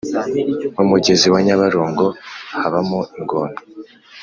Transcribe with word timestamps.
Mumugezi 0.75 1.27
wanyabarongo 1.33 2.05
habamo 2.61 2.99
ingona 3.17 3.57